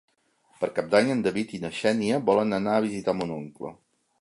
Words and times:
Per 0.61 0.69
Cap 0.77 0.87
d'Any 0.95 1.11
en 1.15 1.21
David 1.27 1.53
i 1.57 1.59
na 1.65 1.71
Xènia 1.81 2.17
volen 2.31 2.59
anar 2.61 2.75
a 2.79 2.83
visitar 2.87 3.17
mon 3.21 3.37
oncle. 3.37 3.77